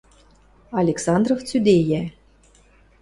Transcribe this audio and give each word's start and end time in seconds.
–Александров 0.81 1.39
цӱдейӓ. 1.47 2.03